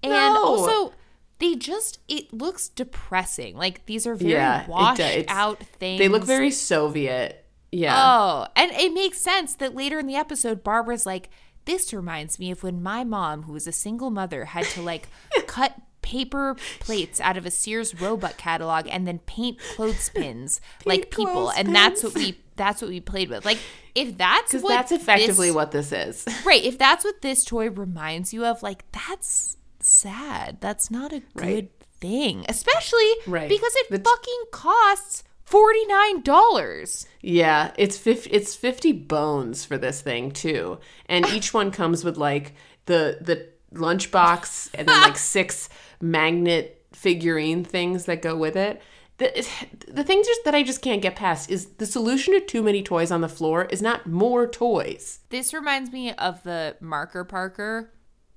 [0.03, 0.43] And No.
[0.43, 0.93] also
[1.37, 3.55] they just it looks depressing.
[3.55, 5.01] Like these are very Yeah, washed.
[5.27, 5.99] Out things.
[5.99, 7.45] They look very Soviet.
[7.71, 7.93] Yeah.
[7.95, 11.29] Oh, and it makes sense that later in the episode, Barbara's like,
[11.67, 15.07] this reminds me of when my mom, who was a single mother, had to like
[15.45, 21.49] cut paper plates out of a Sears Roebuck catalog and then paint clothespins like people.
[21.51, 23.45] And that's what we that's what we played with.
[23.45, 23.59] Like
[23.93, 26.25] if that's Because what that's effectively this, what this is.
[26.45, 30.57] right, if that's what this toy reminds you of, like that's sad.
[30.61, 31.71] That's not a good Right.
[31.99, 32.45] thing.
[32.49, 33.49] Especially Right.
[33.49, 37.07] because it The- fucking costs forty nine dollars.
[37.21, 40.79] Yeah, it's 50, it's 50 bones for this thing too.
[41.07, 42.53] And each one comes with like
[42.85, 45.69] the the lunchbox and then like six
[46.01, 48.81] magnet figurine things that go with it.
[49.17, 49.47] The,
[49.87, 52.83] the thing just that I just can't get past is the solution to too many
[52.83, 55.21] toys on the floor is not more toys.
[55.29, 57.91] This reminds me of the marker Parker.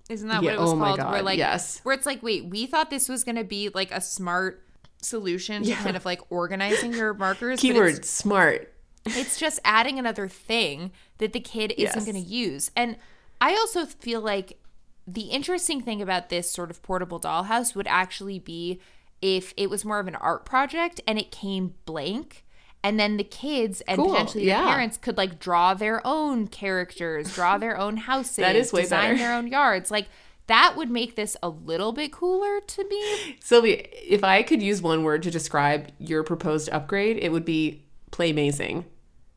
[0.09, 1.01] Isn't that Yeah, what it was oh my called?
[1.01, 1.81] God, where like yes.
[1.83, 4.65] where it's like, wait, we thought this was gonna be like a smart
[5.05, 7.61] solution to kind of like organizing your markers.
[7.61, 8.73] Keyword it's, smart.
[9.07, 12.07] it's just adding another thing that the kid isn't Yes.
[12.07, 12.71] gonna use.
[12.77, 12.97] And
[13.41, 14.59] I also feel like
[15.07, 18.81] the interesting thing about this sort of portable dollhouse would actually be
[19.23, 22.45] if it was more of an art project and it came blank
[22.83, 24.63] and then the kids and Cool, potentially yeah.
[24.63, 28.83] the parents could like draw their own characters draw their own houses That is way
[28.83, 29.19] design better.
[29.19, 30.09] their own yards like
[30.51, 34.83] that would make this a little bit cooler to me Sylvia, if I could use
[34.83, 38.85] one word to describe your proposed upgrade, it would be play amazing.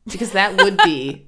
[0.05, 1.27] Because that would be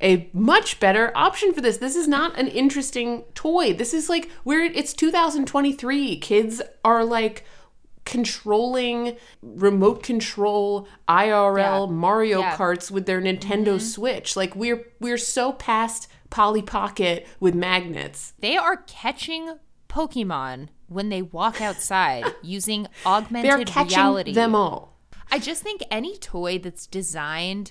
[0.00, 1.78] a much better option for this.
[1.78, 3.72] This is not an interesting toy.
[3.72, 6.18] This is like where it's 2023.
[6.18, 7.44] Kids are like
[8.04, 11.94] controlling remote control IRL Yeah.
[11.94, 12.56] Mario Yeah.
[12.56, 13.78] Karts with their Nintendo mm-hmm.
[13.78, 14.36] Switch.
[14.36, 18.32] Like we're we're so past Polly Pocket with magnets.
[18.40, 19.56] they are catching
[19.88, 24.32] Pokemon when they walk outside using augmented They're catching reality.
[24.32, 24.98] them all.
[25.30, 27.70] I just think any toy that's designed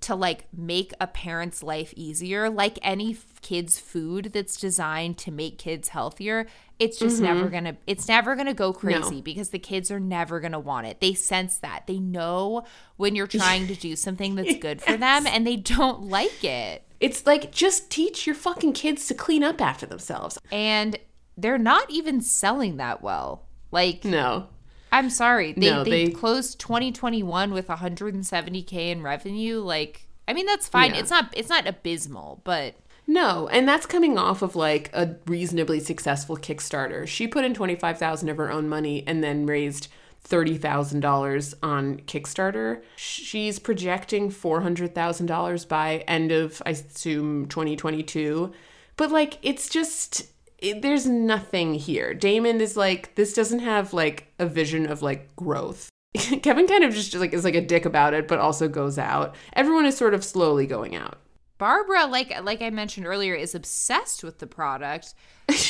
[0.00, 5.30] to like make a parent's life easier, like any f- kid's food that's designed to
[5.30, 6.46] make kids healthier,
[6.78, 7.24] it's just mm-hmm.
[7.24, 10.52] never going to it's never going to go crazy because the kids are never going
[10.52, 11.00] to want it.
[11.00, 11.86] They sense that.
[11.86, 12.64] They know
[12.96, 16.87] when you're trying to do something that's good for them and they don't like it.
[17.00, 20.38] It's like just teach your fucking kids to clean up after themselves.
[20.50, 20.98] And
[21.36, 23.46] they're not even selling that well.
[23.70, 24.48] Like No.
[24.90, 25.52] I'm sorry.
[25.52, 29.58] They, No, they, they- closed 2021 with 170k in revenue.
[29.60, 30.94] Like, I mean, that's fine.
[30.94, 31.00] Yeah.
[31.00, 32.74] It's not it's not abysmal, but
[33.06, 37.06] No, and that's coming off of like a reasonably successful Kickstarter.
[37.06, 39.88] She put in 25,000 of her own money and then raised
[40.28, 42.82] $30,000 on Kickstarter.
[42.96, 48.52] She's projecting $400,000 by end of I assume 2022.
[48.96, 50.26] But like it's just
[50.58, 52.14] it, there's nothing here.
[52.14, 55.88] Daymond is like this doesn't have like a vision of like growth.
[56.42, 59.34] Kevin kind of just like is like a dick about it but also goes out.
[59.52, 61.18] Everyone is sort of slowly going out.
[61.58, 65.14] Barbara, like like I mentioned earlier, is obsessed with the product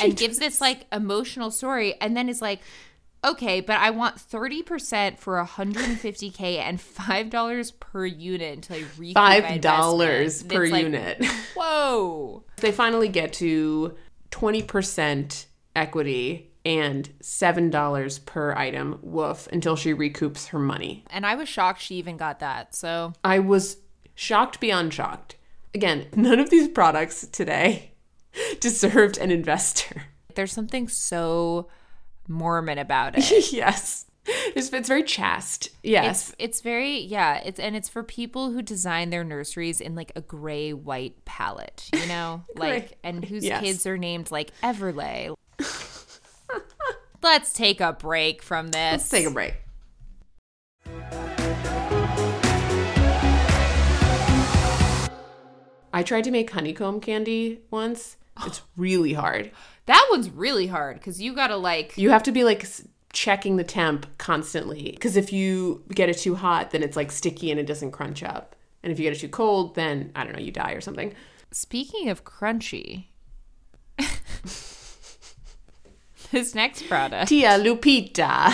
[0.03, 2.61] and gives this like emotional story, and then is like,
[3.25, 9.15] okay, but I want 30% for 150k and five dollars per unit until I recoup
[9.15, 11.25] my five dollars per like, unit.
[11.57, 12.45] Whoa.
[12.59, 13.97] they finally get to
[14.31, 18.99] twenty percent equity and seven dollars per item.
[19.03, 19.49] Woof!
[19.53, 21.05] Until she recoups her money.
[21.11, 22.75] And I was shocked she even got that.
[22.75, 23.79] So I was
[24.15, 25.37] shocked beyond shocked.
[25.75, 27.93] Again, none of these products today
[28.61, 30.05] deserved an investor.
[30.35, 31.69] there's something so
[32.29, 33.53] Mormon about it.
[33.53, 35.71] yes, it's, it's very chaste.
[35.83, 39.95] Yes, It's it's very yeah, it's and it's for people who design their nurseries in
[39.95, 42.45] like a gray white palette, you know?
[42.57, 43.63] like and whose Yes.
[43.63, 45.35] kids are named like Everlay.
[47.23, 48.75] Let's take a break from this.
[48.93, 49.55] Let's take a break.
[55.93, 58.17] I tried to make honeycomb candy once.
[58.47, 59.51] It's really hard.
[59.87, 62.67] That one's really hard because you gotta like You have to be like
[63.13, 67.51] checking the temp constantly because if you get it too hot, then it's like sticky
[67.51, 68.55] and it doesn't crunch up.
[68.83, 71.15] And if you get it too cold, then I don't know, you die or something.
[71.51, 73.07] speaking of crunchy.
[76.31, 78.53] this next product, Tia Lupita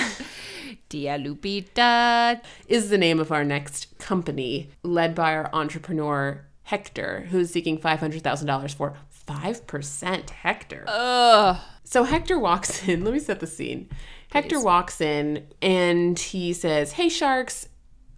[0.89, 2.41] Dia Lupita.
[2.69, 8.75] is the name of our next company, led by our entrepreneur Hector, who's seeking $500,000
[8.75, 8.95] for
[9.27, 10.85] 5% Hector.
[10.87, 11.57] Ugh.
[11.85, 13.05] So Hector walks in.
[13.05, 13.89] Let me set the scene.
[14.33, 17.69] Hector walks in and he says, Hey, sharks,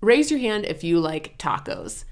[0.01, 2.05] raise your hand if you like tacos.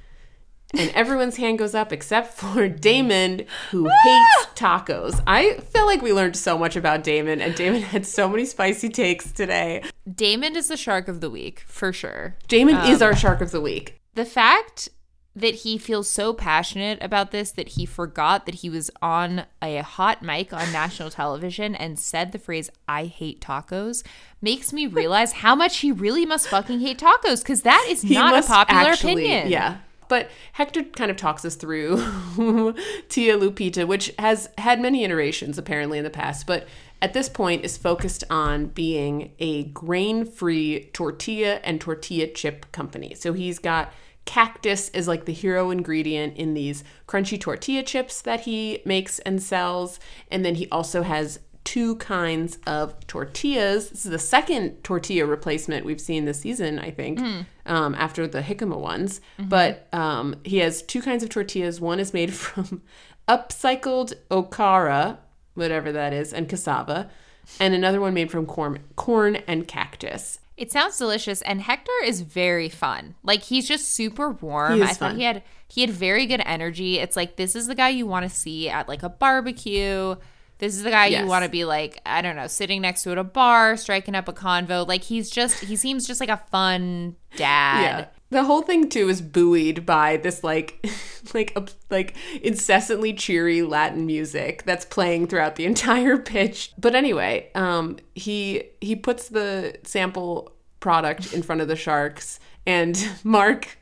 [0.77, 3.93] And everyone's hand goes up except for Daymond, who ah!
[4.03, 5.23] hates tacos.
[5.27, 8.89] I feel like we learned so much about Daymond, and Daymond had so many spicy
[8.89, 9.83] takes today.
[10.09, 12.37] Daymond is the shark of the week for sure.
[12.49, 14.01] Daymond is um, our shark of the week.
[14.15, 14.89] the fact
[15.37, 19.79] that he feels so passionate about this that he forgot that he was on a
[19.79, 24.05] hot mic on national television and said the phrase I hate tacos
[24.41, 28.15] makes me realize how much he really must fucking hate tacos because that is He
[28.15, 29.49] not a popular actually- opinion.
[29.51, 29.79] Yeah.
[30.07, 31.97] But Hector kind of talks us through
[33.09, 36.69] Tia Lupita, which has had many iterations apparently in the past, but
[37.01, 43.15] at this point is focused on being a grain free tortilla and tortilla chip company.
[43.15, 43.93] So he's got
[44.25, 49.43] cactus is like the hero ingredient in these crunchy tortilla chips that he makes and
[49.43, 50.01] sells.
[50.31, 53.91] And then he also has two kinds of tortillas.
[53.91, 57.19] This is the second tortilla replacement we've seen this season, I think,
[57.67, 59.21] um, after the jicama ones.
[59.39, 61.81] But um, he has two kinds of tortillas.
[61.81, 62.83] One is made from
[63.29, 65.19] upcycled okara,
[65.55, 67.11] whatever that is, and cassava,
[67.59, 70.41] and another one made from corn, corn and cactus.
[70.57, 73.17] It sounds delicious, and Hector is very fun.
[73.25, 74.83] Like he's just super warm.
[74.83, 75.17] I thought fun.
[75.17, 76.99] he had he had very good energy.
[77.01, 80.15] It's like this is the guy you want to see at like a barbecue.
[80.59, 81.23] This is the guy Yes.
[81.23, 84.15] you want to be like I don't know, sitting next to at a bar, striking
[84.15, 84.87] up a convo.
[84.87, 87.81] Like he's just he seems just like a fun dad.
[87.83, 88.07] Yeah.
[88.35, 90.85] The whole thing too is buoyed by this like
[91.35, 96.73] like a, like incessantly cheery Latin music that's playing throughout the entire pitch.
[96.77, 103.09] But anyway, um he he puts the sample product in front of the sharks and
[103.23, 103.79] Mark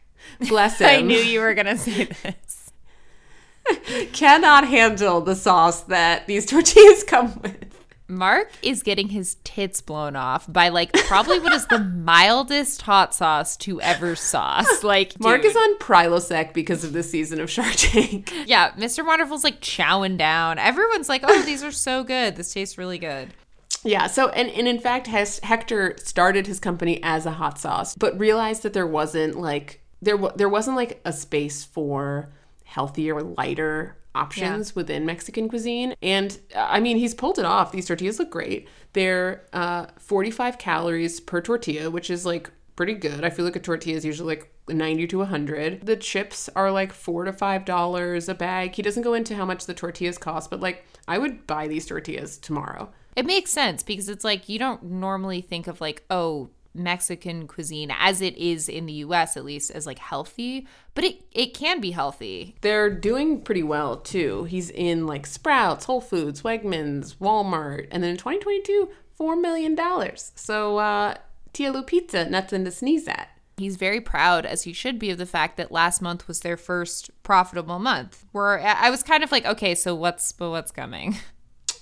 [0.50, 2.72] bless him I knew you were gonna say this.
[4.12, 7.71] cannot handle the sauce that these tortillas come with.
[8.08, 13.14] Mark is getting his tits blown off by like probably what is the mildest hot
[13.14, 14.82] sauce to ever sauce.
[14.84, 15.50] Like Mark dude.
[15.52, 18.32] is on Prilosec because of this season of Shark Tank.
[18.46, 19.06] Yeah, Mr.
[19.06, 20.58] Wonderful's like chowing down.
[20.58, 22.36] Everyone's like, "Oh, these are so good.
[22.36, 23.32] This tastes really good."
[23.84, 27.94] Yeah, so and, and in fact Hes- Hector started his company as a hot sauce,
[27.94, 32.28] but realized that there wasn't like there wa- there wasn't like a space for
[32.64, 35.94] healthier, lighter options within Mexican cuisine.
[36.02, 37.72] And uh, I mean, he's pulled it off.
[37.72, 38.68] These tortillas look great.
[38.92, 43.24] They're uh, 45 calories per tortilla, which is like pretty good.
[43.24, 45.86] I feel like a tortilla is usually like 90 to 100.
[45.86, 48.74] The chips are like 4 to 5 dollars a bag.
[48.74, 51.86] He doesn't go into how much the tortillas cost, but like I would buy these
[51.86, 52.90] tortillas tomorrow.
[53.14, 57.92] It makes sense because it's like you don't normally think of like, oh, Mexican cuisine
[57.98, 61.80] as it is in the US at least as like healthy, but it it can
[61.80, 62.56] be healthy.
[62.60, 64.44] They're doing pretty well too.
[64.44, 70.32] He's in like Sprouts, Whole Foods, Wegmans, Walmart, and then in 2022, four million dollars.
[70.34, 71.14] So uh,
[71.52, 73.28] Tia Lupita, nothing to sneeze at.
[73.58, 76.56] He's very proud, as he should be, of the fact that last month was their
[76.56, 78.24] first profitable month.
[78.32, 81.16] Where I I was kind of like, okay, so what's but what's coming?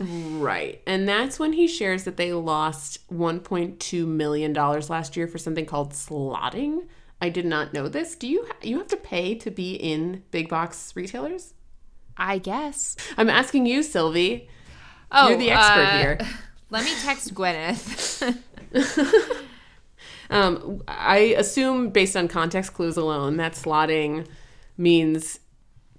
[0.01, 5.39] Right, and that's when he shares that they lost 1.2 million dollars last year for
[5.39, 6.87] something called slotting.
[7.21, 8.15] I did not know this.
[8.15, 11.55] Do you you have to pay to be in big box retailers?
[12.17, 12.97] I guess.
[13.17, 14.49] I'm asking you, Sylvie.
[15.13, 16.19] Oh, You're the expert uh, here.
[16.71, 18.37] Let me text Gwyneth.
[20.31, 24.27] Um, I assume, based on context clues alone, that slotting
[24.79, 25.40] means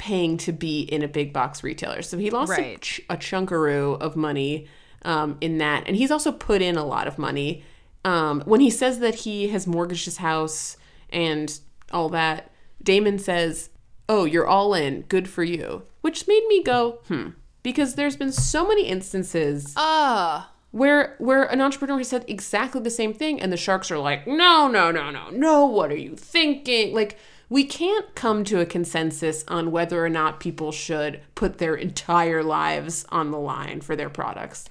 [0.02, 2.02] paying to be in a big box retailer.
[2.02, 2.82] So he lost a, Right.
[2.82, 4.68] ch- a chunkaroo of money
[5.04, 7.64] um, in that, and he's also put in a lot of money.
[8.04, 10.76] Um, when he says that he has mortgaged his house
[11.12, 11.60] and
[11.92, 12.50] all that,
[12.84, 13.70] Daymond says,
[14.10, 15.02] "Oh, you're all in.
[15.04, 17.30] Good for you," which made me go, "Hmm,"
[17.62, 20.48] because there's been so many instances oh.
[20.72, 24.26] where where an entrepreneur has said exactly the same thing and the sharks are like
[24.26, 27.18] no no no no no what are you thinking like
[27.52, 32.42] we can't come to a consensus on whether or not people should put their entire
[32.42, 34.66] lives on the line for their products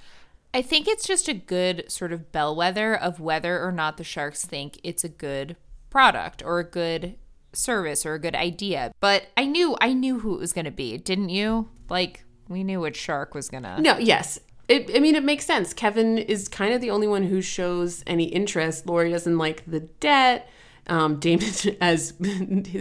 [0.53, 4.45] I think it's just a good sort of bellwether of whether or not the sharks
[4.45, 5.55] think it's a good
[5.89, 7.15] product or a good
[7.53, 8.91] service or a good idea.
[8.99, 11.69] But I knew I knew who it was going to be, didn't you?
[11.89, 15.45] Like we knew which shark was going to no yes it, I mean, it makes
[15.45, 15.73] sense.
[15.73, 18.85] Kevin is kind of the only one who shows any interest.
[18.85, 20.47] Lori doesn't like the debt.
[20.87, 22.13] Um, Daymond, as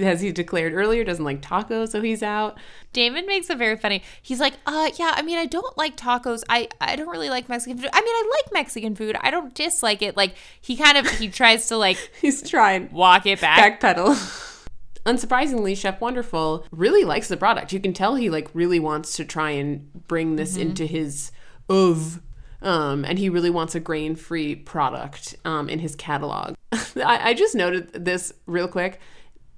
[0.02, 2.58] as he declared earlier, doesn't like tacos, so he's out.
[2.94, 4.02] Daymond makes it very funny.
[4.22, 6.42] He's like, "Uh, yeah, I mean, I don't like tacos.
[6.48, 7.90] I I don't really like Mexican food.
[7.92, 9.16] I mean, I like Mexican food.
[9.20, 12.90] I don't dislike it." Like he kind of he tries to like He's trying.
[12.90, 13.80] walk it back.
[13.80, 14.16] backpedal.
[15.06, 17.72] Unsurprisingly, Chef Wonderful really likes the product.
[17.72, 21.32] You can tell he like really wants to try and bring this into his
[21.68, 22.20] of
[22.62, 26.54] um, and he really wants a grain-free product um, in his catalog.
[26.72, 29.00] I, I just noted this real quick.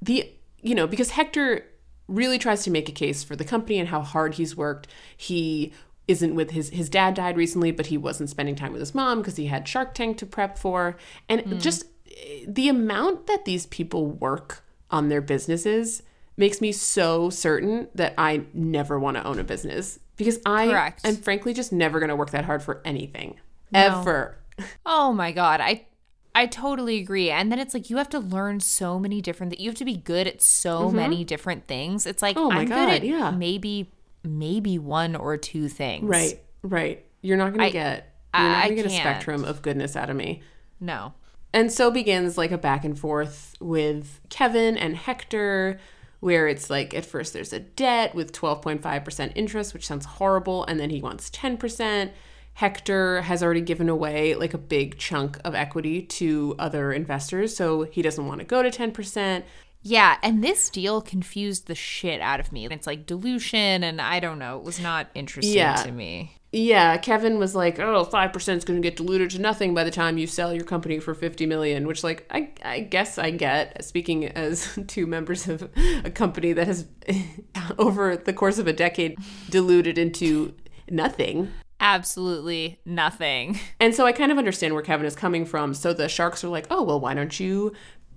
[0.01, 1.65] The you know because Hector
[2.09, 4.88] really tries to make a case for the company and how hard he's worked.
[5.17, 5.73] He
[6.09, 9.19] isn't with his his dad died recently, but he wasn't spending time with his mom
[9.19, 10.97] because he had Shark Tank to prep for,
[11.29, 16.03] and just eh, the amount that these people work on their businesses
[16.37, 21.06] makes me so certain that I never want to own a business because I Correct.
[21.06, 23.38] am frankly just never going to work that hard for anything
[23.74, 24.38] ever.
[24.85, 25.87] Oh my god, I
[26.35, 27.30] I totally agree.
[27.30, 29.85] And then it's like you have to learn so many different that you have to
[29.85, 32.06] be good at so many different things.
[32.06, 32.46] It's like Mm-hmm.
[32.46, 33.30] Oh my I'm God, good at yeah.
[33.30, 33.90] maybe
[34.24, 36.04] maybe one or two things.
[36.08, 37.04] Right, right.
[37.20, 40.08] You're not going to get you're not going to get a spectrum of goodness out
[40.11, 40.42] of me.
[40.80, 41.12] No.
[41.52, 45.78] And so begins like a back and forth with Kevin and Hector,
[46.22, 50.78] where it's like at first there's a debt with 12.5% interest, which sounds horrible, and
[50.78, 52.12] then he wants 10%.
[52.54, 57.82] Hector has already given away like a big chunk of equity to other investors, so
[57.82, 59.42] he doesn't want to go to 10%.
[59.82, 62.66] Yeah, and this deal confused the shit out of me.
[62.66, 65.74] It's like dilution and I don't know, it was not interesting Yeah.
[65.74, 66.37] to me.
[66.55, 69.90] Yeah, Kevin was like, "Oh, 5% is going to get diluted to nothing by the
[69.90, 73.83] time you sell your company for 50 million," which like I I guess I get
[73.83, 75.71] speaking as two members of
[76.05, 76.87] a company that has
[77.79, 79.17] over the course of a decade
[79.48, 80.55] diluted into
[80.90, 81.48] nothing.
[81.81, 83.59] Absolutely nothing.
[83.81, 85.73] And so I kind of understand where Kevin is coming from.
[85.75, 87.73] So the sharks are like, "Oh, well, why don't you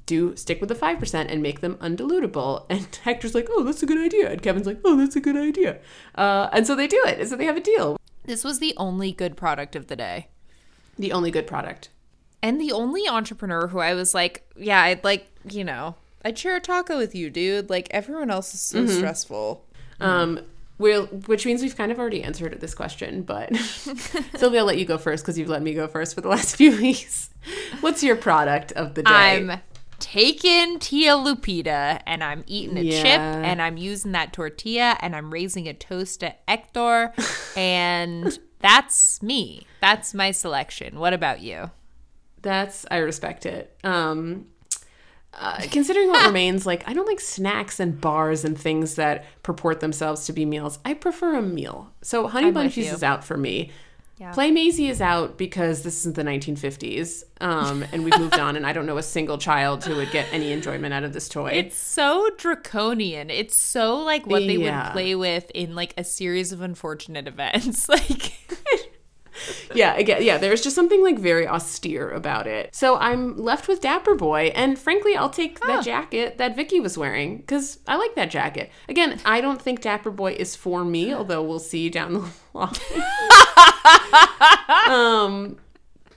[0.05, 3.85] do stick with the 5% and make them undilutable?" And Hector's like, "Oh, that's a
[3.85, 5.79] good idea." And Kevin's like, "Oh, that's a good idea."
[6.15, 7.19] Uh, and so they do it.
[7.21, 7.97] And so they have a deal.
[8.25, 10.27] This was the only good product of the day.
[10.97, 11.89] The only good product.
[12.41, 16.55] And the only entrepreneur who I was like, yeah, I'd like, you know, I'd share
[16.55, 17.69] a taco with you, dude.
[17.69, 19.65] Like everyone else is so stressful.
[19.99, 20.41] Um,
[20.77, 23.55] we'll, which means we've kind of already answered this question, but
[24.35, 26.55] Sylvia, I'll let you go first because you've let me go first for the last
[26.57, 27.29] few weeks.
[27.81, 29.11] What's your product of the day?
[29.11, 29.61] I'm
[29.99, 35.31] taking Tia Lupita and I'm eating a chip and I'm using that tortilla and I'm
[35.31, 37.13] raising a toast to Hector
[37.57, 39.67] and that's me.
[39.81, 40.99] That's my selection.
[40.99, 41.71] What about you?
[42.41, 43.77] That's I respect it.
[43.83, 44.47] Um,
[45.33, 49.79] uh, considering what remains, like I don't like snacks and bars and things that purport
[49.79, 50.79] themselves to be meals.
[50.85, 51.93] I prefer a meal.
[52.01, 53.71] So honey I'm bun cheese is out for me.
[54.17, 54.31] Yeah.
[54.31, 58.65] Play Maisie is out because this isn't the 1950s, um, and we've moved on, and
[58.65, 61.51] I don't know a single child who would get any enjoyment out of this toy.
[61.51, 63.29] It's so draconian.
[63.29, 64.85] It's so like what they Yeah.
[64.87, 67.89] would play with in like a series of unfortunate events.
[67.95, 68.33] Like
[69.75, 72.73] yeah, again, yeah, there's just something like very austere about it.
[72.75, 75.67] So I'm left with Dapper Boi, and frankly, I'll take Oh.
[75.67, 78.71] that jacket that Vicky was wearing because I like that jacket.
[78.89, 82.73] Again, I don't think Dapper Boi is for me, although we'll see down the line.
[84.87, 85.57] um,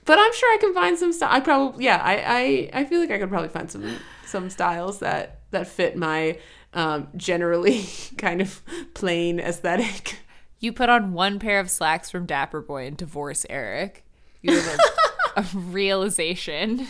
[0.04, 1.30] but I'm sure I can find some style.
[1.32, 3.96] I probably, yeah, I, I, I feel like I could probably find some
[4.26, 6.38] some styles that that fit my
[6.74, 7.86] um, generally
[8.18, 8.62] kind of
[8.94, 10.18] plain aesthetic.
[10.60, 14.04] You put on one pair of slacks from Dapper Boi and divorce Eric.
[14.42, 14.78] You have
[15.36, 16.86] a, a realization.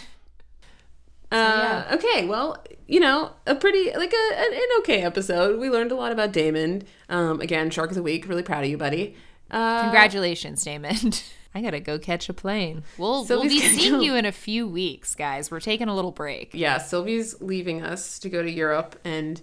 [1.30, 5.60] Uh, okay, well, you know, a pretty like a an, an okay episode.
[5.60, 6.84] We learned a lot about Daymond.
[7.10, 8.26] Um, again, Shark of the Week.
[8.26, 9.14] Really proud of you, buddy.
[9.50, 11.22] Uh, Congratulations, Daymond.
[11.54, 12.84] I gotta go catch a plane.
[12.96, 14.00] We'll, we'll be seeing go.
[14.00, 15.50] you in a few weeks, guys.
[15.50, 16.50] We're taking a little break.
[16.54, 19.40] yeah, Sylvie's leaving us to go to Europe and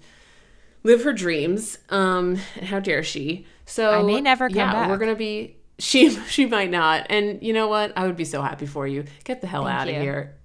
[0.86, 1.78] live her dreams.
[1.90, 3.46] Um, how dare she?
[3.66, 4.90] So I may never come yeah, back.
[4.90, 5.58] we're gonna be.
[5.78, 7.08] She she might not.
[7.10, 7.92] And you know what?
[7.98, 9.04] I would be so happy for you.
[9.26, 10.38] Get the hell Thank out of here.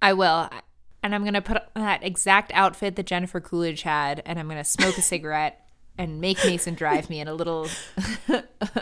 [0.00, 0.48] I will.
[1.02, 4.46] And I'm going to put on that exact outfit that Jennifer Coolidge had, and I'm
[4.46, 5.68] going to smoke a cigarette
[5.98, 7.68] and make Mason drive me in a little,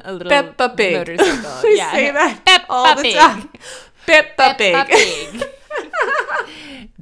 [0.05, 0.95] a little Peppa Pig.
[0.95, 1.63] motorcycle.
[1.65, 1.91] We yeah.
[1.91, 3.49] say that Peppa all the time.
[4.07, 4.73] Peppa Pig.
[4.73, 5.43] Peppa Pig.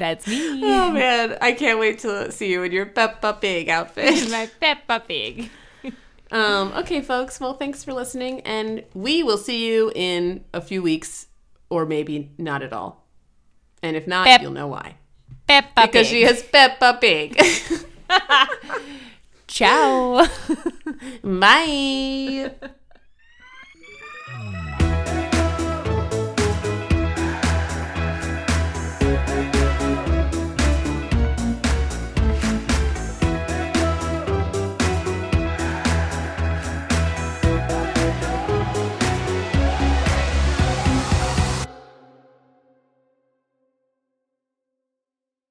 [0.00, 0.62] That's me.
[0.64, 4.30] Oh man, I can't wait to see you in your Peppa Pig outfit.
[4.30, 5.50] My Peppa Pig.
[6.32, 7.38] um, okay, folks.
[7.38, 11.26] Well, thanks for listening, and we will see you in a few weeks,
[11.68, 13.04] or maybe not at all.
[13.82, 14.96] And if not, Pep- you'll know why.
[15.46, 16.16] Peppa Because Pig.
[16.16, 17.38] she has Peppa Pig.
[19.48, 20.26] Ciao.
[21.22, 22.52] Bye.